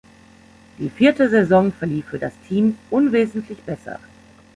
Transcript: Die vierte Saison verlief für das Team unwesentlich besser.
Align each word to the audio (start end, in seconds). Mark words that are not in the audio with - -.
Die 0.79 0.89
vierte 0.89 1.29
Saison 1.29 1.71
verlief 1.71 2.07
für 2.07 2.17
das 2.17 2.33
Team 2.47 2.75
unwesentlich 2.89 3.59
besser. 3.59 3.99